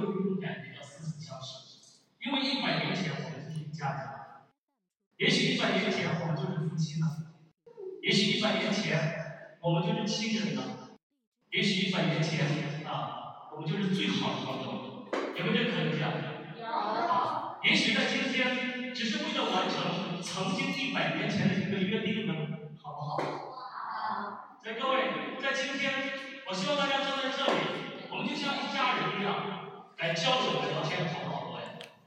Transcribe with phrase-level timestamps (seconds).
[0.00, 4.08] 会有一种感觉叫似曾相识，因为一百年前我们就是一家人，
[5.18, 7.06] 也许一百年前我们就是夫妻了，
[8.02, 10.96] 也许一百年前我们就是亲人了，
[11.50, 12.46] 也许一百年前
[12.86, 15.06] 啊，我们就是最好的朋友，
[15.36, 16.00] 有没有可能性？
[16.00, 16.70] 有。
[17.62, 22.34] 也许在今天，只是为了完成曾经一百年前的一个约定呢，
[22.82, 23.16] 好不好？
[23.18, 24.58] 好。
[24.64, 25.92] 在各位，在今天，
[26.48, 27.60] 我希望大家坐在这里。
[28.10, 29.59] 我们就像一家人一样
[30.00, 31.60] 来交流聊天，好不好，各位？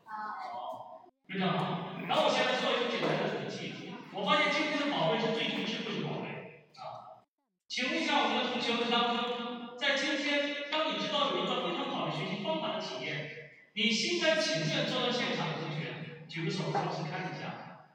[0.03, 1.93] 好，非常好。
[2.07, 7.21] 然后我现在做一个简单的统计，我发现今天的宝贝是最具智慧的宝贝啊。
[7.69, 13.29] 请问一下我们的同学们当中，在今天，当你知道有一个非常好的学习方法的体验，
[13.77, 17.85] 你心甘情愿坐在现场的同学，举个手，老师看一下。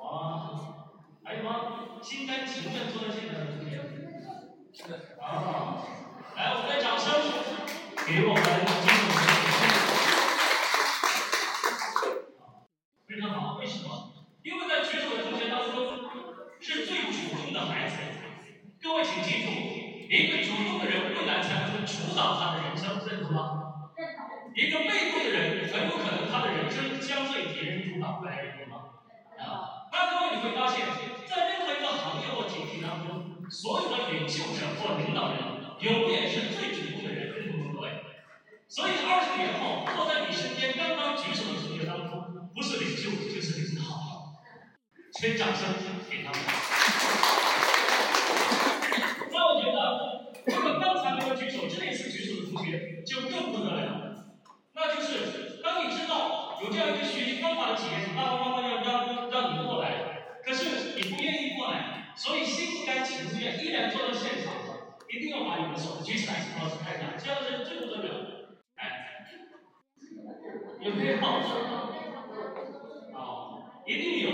[0.00, 0.80] 哇，
[1.22, 2.00] 还有吗？
[2.00, 3.84] 心甘情愿坐在现场的同学？
[5.20, 5.84] 啊。
[6.34, 7.12] 来，我们的掌声
[8.06, 8.42] 给我们
[24.54, 28.84] 一个被动的人，很有可能他的人生将被别人主导，来认同吗？
[29.38, 29.88] 啊。
[29.92, 30.86] 那各位你会发现，
[31.26, 35.38] 在任何一个行业或集体当中，所有的领袖者或领导人。
[35.80, 37.32] 永远是最主动的人，
[37.72, 37.90] 各位？
[38.68, 44.36] 所以二十年后坐在你身边刚刚举手的同学当中，不是领袖就是领导。
[45.14, 45.72] 请掌声
[46.10, 46.59] 给他们。
[70.82, 71.16] 有没有？
[73.12, 73.20] 啊，
[73.86, 74.30] 一定有，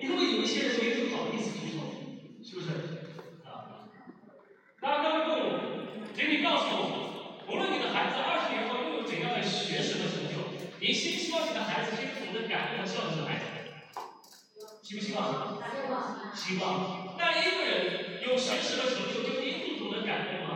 [0.00, 1.84] 因为有一些人没有好意思举手，
[2.42, 2.70] 是不是？
[3.44, 3.84] 啊，
[4.80, 5.44] 那各位父母，
[6.16, 10.40] 请你告诉我，无论你的孩子二十年后拥有怎样的学识和成就，
[10.80, 13.44] 你希希望你的孩子是懂得感恩和孝顺的孩子？
[14.82, 15.60] 希不希望？
[15.60, 16.34] 希望。
[16.34, 17.14] 希望。
[17.18, 20.02] 但一个人有学识和成就，就一定懂得。
[20.06, 20.48] 感恩吗？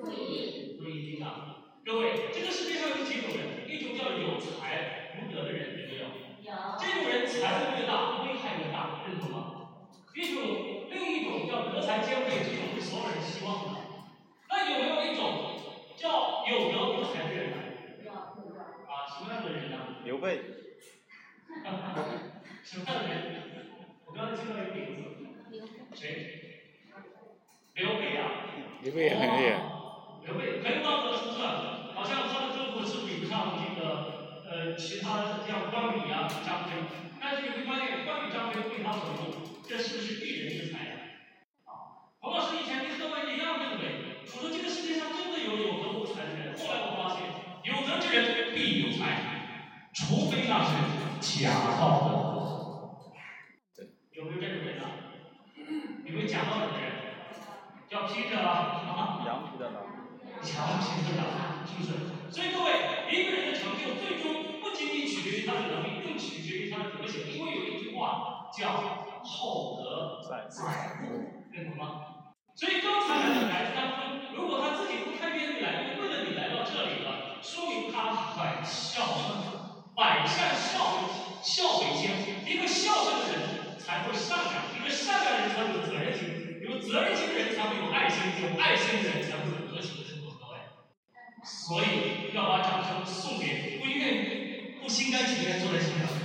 [0.00, 1.56] 不一定，不一定啊！
[1.84, 3.61] 各位，这个世界上有几种人？
[3.72, 6.04] 一种叫有才无德的人，有没有？
[6.44, 6.52] 有。
[6.78, 9.36] 这种人财富越大，危害越大，认同吗？
[10.14, 10.42] 一种，
[10.90, 13.68] 另一种叫德才兼备，这种是所有人希望的。
[14.50, 15.56] 那有没有一种
[15.96, 17.56] 叫有德无才的人呢？
[18.86, 19.78] 啊，什么样的人呢？
[20.04, 20.42] 刘备。
[22.62, 23.16] 什么样的人？
[24.04, 25.08] 我刚才听到一个名字。
[25.94, 26.06] 谁？
[27.74, 28.22] 刘备啊，
[28.82, 29.52] 刘备很厉害。
[30.24, 31.38] 刘备很道德出色，
[31.94, 33.61] 好像他的征服是比不上这个
[34.62, 36.70] 呃其他的像关羽啊、张飞。
[37.20, 39.34] 但是你会发现，关羽、张飞为他所用，
[39.66, 40.94] 这是不是一人之才呀？
[41.66, 46.54] 啊，洪老师以前跟各位一样认为，我说这个世界上真的有有德无才的人。
[46.56, 47.26] 后来我发现，
[47.64, 49.02] 有德之人必有才，
[49.92, 50.70] 除非那是
[51.18, 51.50] 假
[51.80, 52.22] 道的。
[54.12, 54.86] 有没有这种人啊？
[56.04, 56.92] 有没有假道的人？
[57.88, 59.82] 要披着啊，羊皮的狼，
[60.38, 61.90] 羊皮的狼，是不是？
[62.30, 62.81] 所以各位，
[64.88, 67.30] 不仅取决于他的能力，更取决于他的德行。
[67.32, 70.48] 因为有一句话叫“厚德载
[71.02, 72.06] 物”，认同吗？
[72.54, 79.62] 所以刚才那个孩子当中，如果他自己不太愿意来，因为为了你来到这里了，说明他很孝顺。
[79.94, 81.02] 百善孝为
[81.42, 82.10] 孝为先，
[82.48, 86.42] 一个孝顺的人才会善良，一个善良的人才会有责任心。
[86.62, 90.60] 有责任心的人才会有爱心，有爱心的人才会有德行的生活，各位。
[91.44, 94.41] 所以要把掌声送给不愿意、
[94.82, 96.21] 不心甘情愿坐在地上。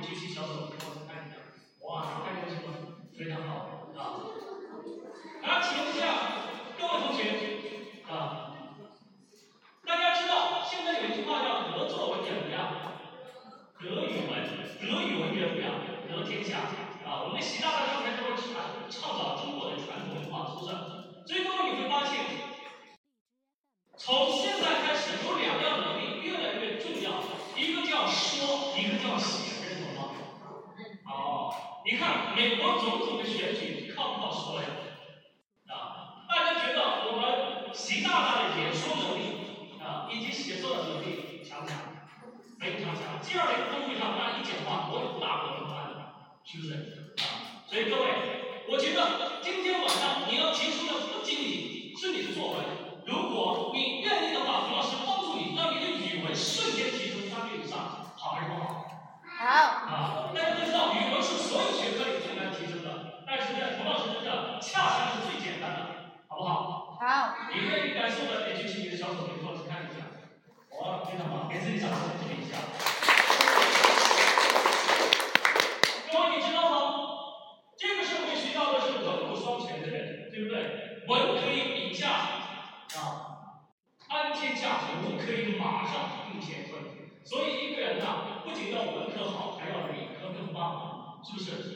[0.00, 1.19] 举起小手，给我看。
[43.22, 45.92] 第二类工会上大一讲话，我有大国的范
[46.42, 47.14] 是不是？
[47.20, 52.64] 啊，所以各位，我觉得今天晚上你要提出的不仅仅是你的作文，
[53.06, 57.78] 如果你愿意的话，胡老师帮助你，让你的语文瞬间提升三倍以上，
[58.16, 58.88] 好还是不好？
[59.38, 59.46] 好。
[59.46, 65.78] 啊，大家都知道语文是所有学科里最难提升的，但是在冯老师身上恰恰是最简单的，
[66.26, 66.98] 好不好？
[66.98, 67.36] 好。
[67.54, 69.69] 你愿意感受的，也举起你的小手给胡老师看一下。
[71.04, 72.58] 非常棒，给自己掌声鼓励一下。
[76.10, 76.76] 各位，你知道吗？
[77.78, 81.06] 这个社会需要的是文武双全的人，对不对？
[81.08, 83.64] 文可以比价啊，
[84.08, 86.82] 安天下武可以马上定乾坤。
[87.24, 91.69] 所以一个人呐，不仅要文科好，还要理科更棒，是不是？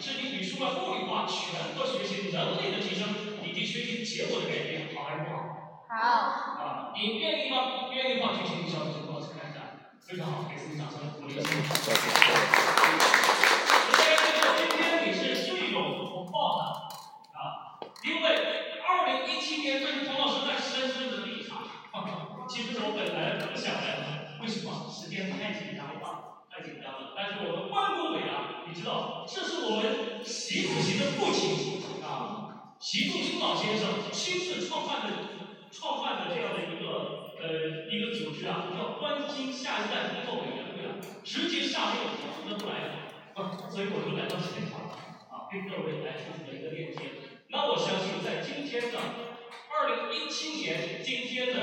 [0.00, 3.08] 是你语数外物理化全都学习能力的提升，
[3.44, 5.86] 以及学习结果的改变，好还是不好？
[5.88, 5.94] 好。
[6.62, 7.56] 啊，你愿意吗？
[7.92, 9.60] 愿意的话，举起你小手，给老师看一下。
[10.00, 11.42] 非常好，给自己掌声鼓励一下。
[43.74, 44.86] 所以我就来到现场
[45.34, 47.10] 啊，跟各位来进行一个链接。
[47.48, 49.00] 那我相信在今天的
[49.66, 51.60] 二零一七年，今天呢，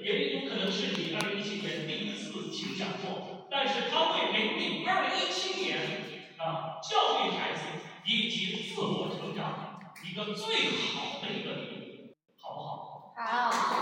[0.00, 3.44] 也有可能是你二零一七年第一次听讲座。
[3.50, 5.76] 但是它会给你二零一七年
[6.38, 7.60] 啊教育孩子
[8.06, 10.56] 以及自我成长一个最
[10.88, 13.12] 好的一个礼物，好不好？
[13.14, 13.81] 好。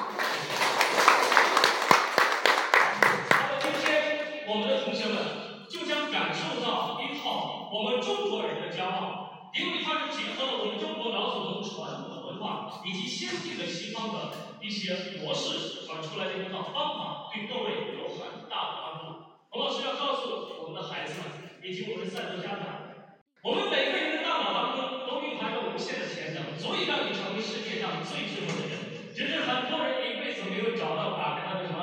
[8.70, 19.26] 骄傲，因为它是结合了我们中国老祖宗传统文化以及先进的西方的一些模式而出来的一套方法，对各位有很大的帮助。
[19.50, 21.26] 洪老师要告诉我们的孩子们，
[21.62, 22.94] 以及我们的在座家长，
[23.42, 28.78] 我们每个人的大脑当中都蕴含着无限的潜能，足以让你成为世界上最智慧的人。
[29.10, 31.82] 只是很多人一辈子没有找到打开它的什么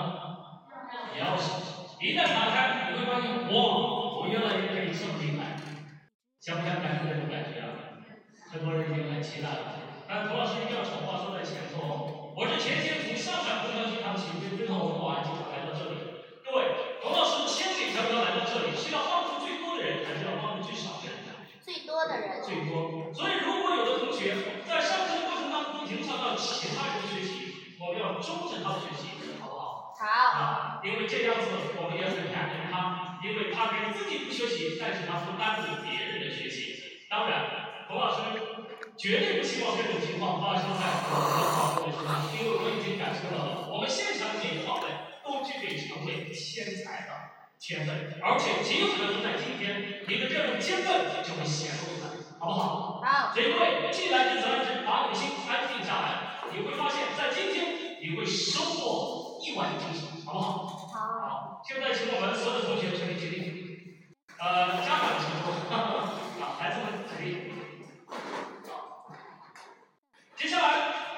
[1.19, 5.56] 钥匙，一旦打开，你会发现，哇，我越来越可以这么厉害。
[6.47, 7.99] 想不想感受这种感觉啊？
[8.47, 9.83] 很多人已经很期待了。
[10.07, 16.23] 但童老师一定要丑话说在前头，我是前天从上海虹桥机场起飞，飞到文化机场来到这里。
[16.47, 17.03] 各位。
[17.03, 21.19] 洪老师千里迢迢来到这里，是要帮助最多的人，还是要帮助最少的人？
[21.59, 22.39] 最多的人。
[22.39, 23.11] 最多。
[23.11, 24.31] 所以，如果有的同学
[24.63, 29.91] 在上课的过程当中影响到其他人的学习，我们要终止他的学习，好不好？
[29.99, 30.07] 好。
[30.07, 36.75] 啊，因为这样子我们也很感恩他，因为他可以自己不学习，但是他负担着别人的学习。
[37.09, 38.21] 当然，洪老师
[38.97, 44.67] 绝对不希望这种情况发生在我们的考生身上，因为我已经感受到了，我们现场每一位。
[45.27, 47.11] 都具备成为天才的
[47.59, 52.07] 天分，而且极有可能在今天，你的这种天分就会显露出来，
[52.39, 53.01] 好不好？
[53.03, 53.33] 好。
[53.33, 60.76] 所以各位，既然你责任制，把你的心安定下来，你会发现在今天你会收获意外的惊喜，好不好？
[60.97, 61.61] 好。
[61.67, 63.39] 现在请我们所有的同学全体起立，
[64.39, 65.77] 呃，家长请坐，啊，
[66.57, 67.53] 孩子们起立。
[68.67, 69.11] 好。
[70.35, 70.67] 接下来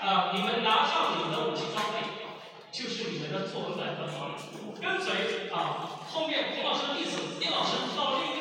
[0.01, 1.97] 啊，你们拿上你们的武器装备。
[2.71, 4.07] 就是你们的作文本了，
[4.79, 8.38] 跟随啊，后面洪老师的例子，丁老师到另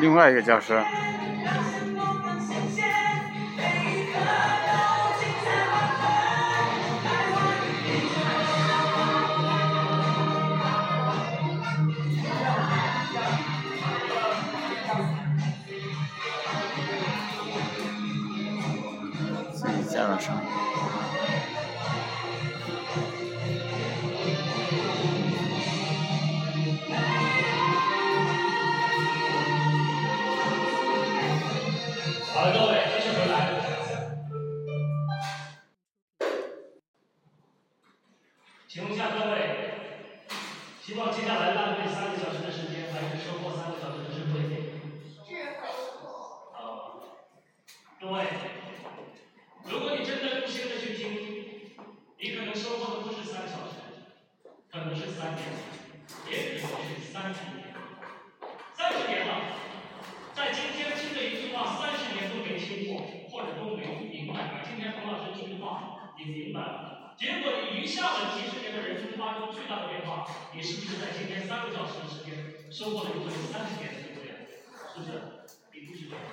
[0.00, 0.78] 另外一个教室。
[70.52, 74.34] 你是不是在今天三个小时的时间收获了有有三十年的进步呀？
[74.94, 75.10] 是不是？
[75.72, 76.24] 你不是这样。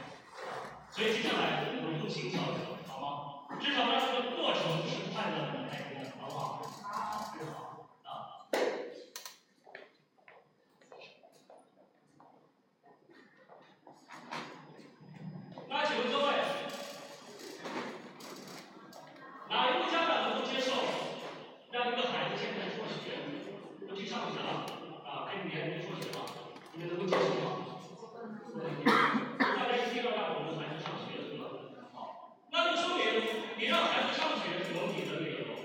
[0.92, 3.58] 所以接下来我们不请较了，好吗？
[3.60, 5.55] 至少让这个过程是快乐的。
[33.66, 35.58] 你让孩子上学有你的理由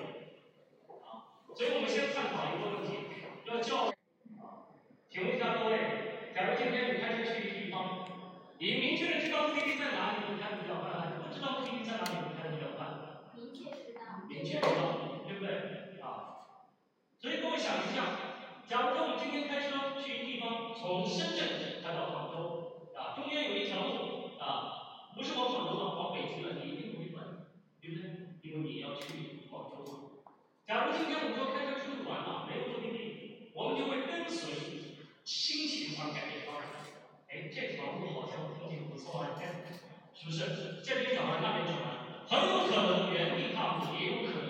[1.04, 2.96] 啊所以我们先探讨一个问题
[3.44, 4.72] 要教育啊
[5.10, 8.08] 请问一下各位假如今天你开车去一个地方
[8.56, 16.48] 你明确的知道目的地在哪里你开的比较慢不知道目的地在哪里你开的比较慢明确知道明确知道对不对啊
[17.20, 18.16] 所以各位想一下
[18.66, 26.79] 假如说我们今天开车去地方从深圳开到杭州啊中间有一条路啊不是往广州往北去的你
[28.62, 29.98] 你要去广州吗
[30.66, 34.52] 假如今天我们说开车出去玩了没有目的地我们就会跟随
[35.24, 36.70] 心情而改变方向
[37.28, 39.64] 哎这条路好像风景不错啊你看
[40.14, 40.82] 是不是？
[40.84, 41.88] 这边转弯那边转弯
[42.28, 44.49] 很有可能原地踏步也有可能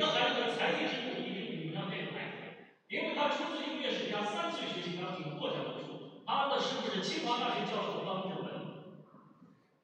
[0.00, 8.50] 的孩子的才艺之路一定比不上这个孩子因为他出自音乐世家三岁学习钢琴获奖无数他的师傅是清华大学教授方志文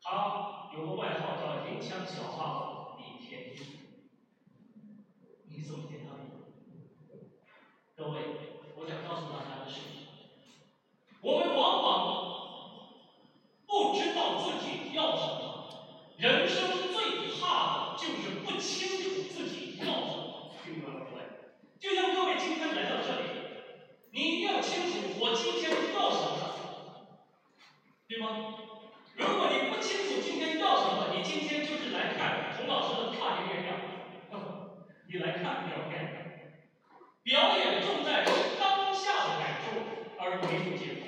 [0.00, 3.84] 他有个外号叫银枪小号李天一
[5.54, 6.24] 你怎么跟他的
[7.94, 8.22] 各位
[8.74, 9.82] 我想告诉大家的是
[11.20, 11.75] 我们王
[37.26, 39.72] 表演重在当下的感受
[40.16, 41.05] 而没有结果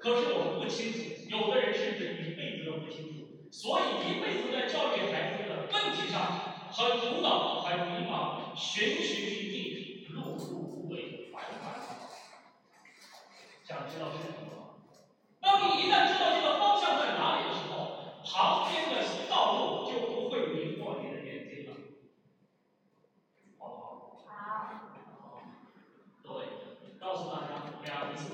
[0.00, 12.14] 可是我们不清楚，有的人甚至一辈子都不清楚，所以一辈子在教育孩子的问题上很苦恼、很迷茫，寻寻觅觅，碌碌无为，反反复复。
[13.64, 14.78] 想知道是什么？
[15.40, 18.94] 当你一旦知道这个方向在哪里的时候，旁边的
[19.28, 21.74] 道路就不会迷惑你的眼睛了，
[23.58, 24.16] 好不好？
[24.24, 25.42] 好，
[26.22, 26.44] 各位，
[27.00, 27.48] 告诉大家
[27.84, 28.30] 两个字：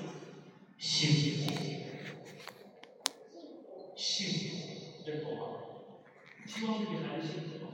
[0.77, 1.55] 幸福。
[3.35, 4.55] 幸福，幸福，
[5.05, 5.41] 认同吗？
[6.45, 7.67] 希望自己孩子幸福吗？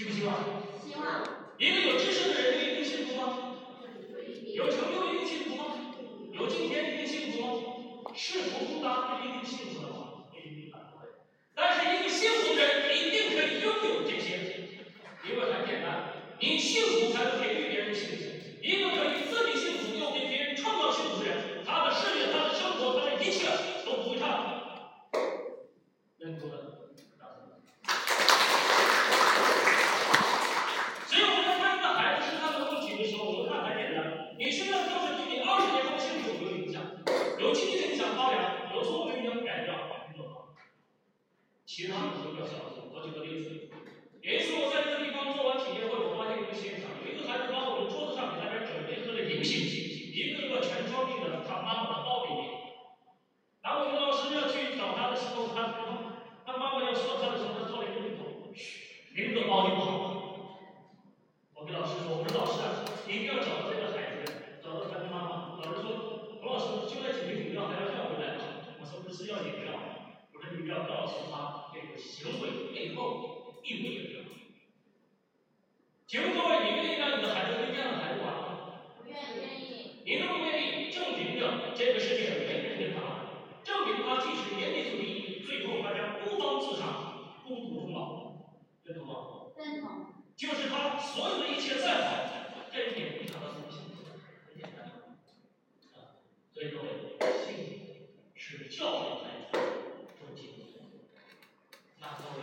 [0.00, 0.34] 希不希望？
[0.82, 1.22] 希望
[1.58, 2.19] 一个有知识
[86.24, 86.84] 孤芳自赏，
[87.46, 88.34] 孤独终老，
[88.84, 89.14] 认同吗？
[89.56, 89.88] 认同，
[90.36, 92.10] 就是他所有的一切再好，
[92.72, 94.02] 这一点影响到自己幸福，
[94.46, 94.86] 很简单。
[95.94, 95.96] 啊，
[96.52, 96.88] 所以各位，
[97.44, 97.48] 幸
[97.80, 97.84] 福
[98.34, 99.58] 是教育孩子
[100.18, 100.80] 终极目标。
[101.98, 102.42] 那各位，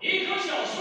[0.00, 0.72] 一棵小树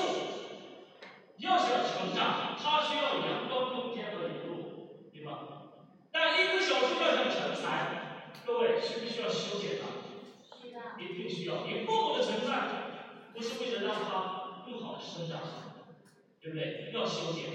[1.37, 5.29] 要想成长，它需要阳光、空间和雨露，对吧？
[6.11, 9.87] 但一棵小树要想成才，各位需不需要修剪它？
[10.57, 11.65] 需要，一定需要。
[11.65, 12.49] 你父母的存在，
[13.33, 15.39] 不是为了让它更好的生长，
[16.41, 16.91] 对不对？
[16.93, 17.51] 要修剪。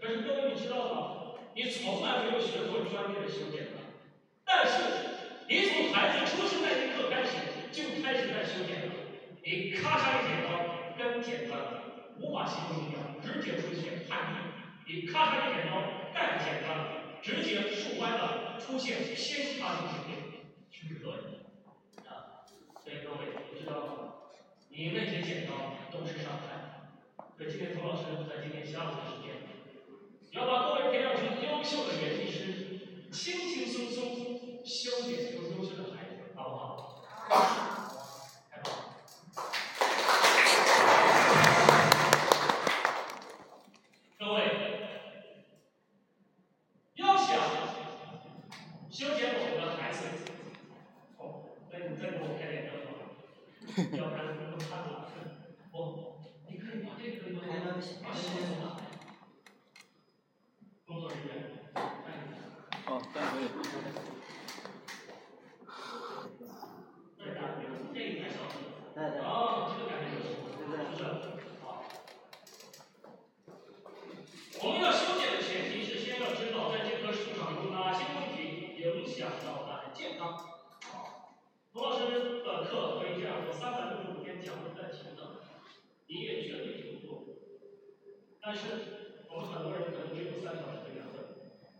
[0.00, 1.34] 可是各位，你知道吗？
[1.54, 3.78] 你从来没有学过专业的修剪的，
[4.44, 4.72] 但是
[5.48, 7.36] 你从孩子出生那一刻开始，
[7.72, 8.92] 就开始在修剪了。
[9.44, 10.48] 你咔嚓一剪刀，
[10.96, 11.82] 根剪断了，
[12.18, 14.38] 无法形容掉，直接出现叛逆；
[14.86, 15.82] 你咔嚓一剪刀，
[16.14, 21.16] 干剪断了，直接树歪了，出现偏差性疾病，是不是各位？
[22.06, 22.42] 啊，
[22.82, 23.92] 所以各位，你知道吗？
[24.68, 25.52] 你那些剪刀
[25.92, 26.90] 都是伤害。
[27.36, 29.45] 所以今天童老师在今天下午的时间，
[30.36, 37.02] 要把各位培养成优秀的园艺师，轻轻松松修剪出优秀的孩子，好不好？
[38.50, 38.78] 太棒了！
[44.18, 44.38] 各位，
[46.96, 47.40] 要想
[48.90, 50.04] 修剪我们的孩子，
[51.16, 52.88] 哦，那你再给我开点灯吧，
[53.96, 55.08] 要不然不能看了。
[55.72, 58.84] 我，你可以把这个开灯把小的打开。
[60.86, 61.28] 工作人员，
[61.74, 61.82] 看
[62.14, 62.38] 一下。
[62.86, 63.44] 哦，这样可以。
[67.18, 68.54] 这感觉这一台小的。
[68.94, 71.42] 对对哦，这个感觉不错，是不是？
[71.60, 71.66] 好。
[74.62, 80.38] 我们要修剪的前提是先要知道，在这棵树上有哪些问题影响到它的健康。
[80.86, 81.34] 好，
[81.72, 82.06] 罗老师
[82.44, 85.42] 的课可以这样说，三百六十五天讲不断停的，
[86.06, 87.26] 你也绝对听不够。
[88.46, 88.62] 但是
[89.26, 91.18] 我们很多人可能只有三小时的缘分，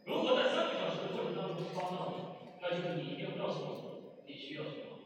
[0.02, 4.98] 如何在三个小时的过程当中帮到你，那就是你一定要告诉我你需要什么。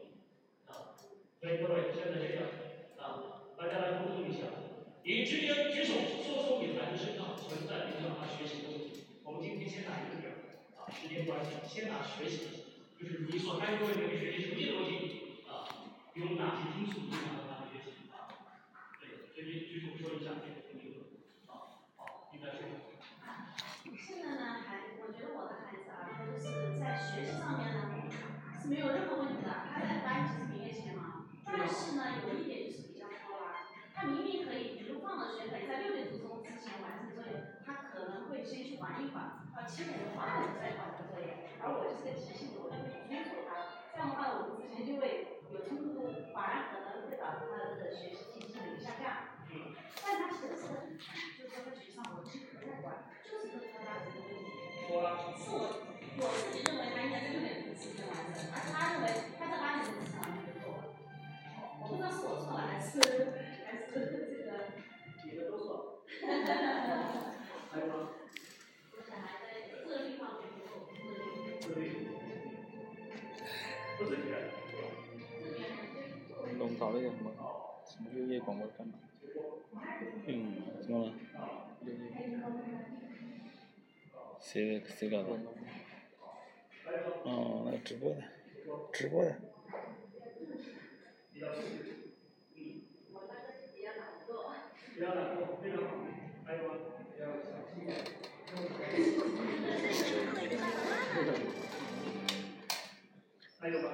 [0.65, 0.97] 啊，
[1.37, 2.49] 所以各位现在这样
[2.97, 4.49] 啊，大家来沟通一下。
[5.05, 9.05] 你直接举手说出你孩子身上存在影响他学习的问题。
[9.21, 10.33] 我们今天先打一个点
[10.73, 15.69] 啊，时间关系，先打学习，就是你所担忧的那个学习成绩的问题啊，
[16.17, 18.33] 有哪些因素影响到他的学习啊？
[18.97, 20.41] 对，直接举手说一下
[38.91, 49.39] 缓一缓，到七点钟八点钟再交作业，而我就是个急性子，我就会催促他，这样的话我们之间就会有冲突，反而可能会导致他的学习积极性的一个下降。
[50.03, 50.67] 但他其实是，
[51.39, 54.51] 就是说在学习上我其实不太管，就是个他他这个问题。
[54.91, 55.07] 我
[55.39, 55.79] 是我
[56.19, 59.07] 我自己认为他应该在六点钟之前完成，而他认为
[59.39, 60.91] 他在八点钟之前完成就做了。
[61.79, 62.99] 我不知道是我错了还是
[78.45, 78.93] 广告干嘛？
[80.27, 81.13] 嗯，怎么了？
[84.39, 85.29] 谁谁搞的？
[87.23, 88.21] 哦，那直播的，
[88.91, 89.23] 直播。
[103.59, 103.89] 还有吗？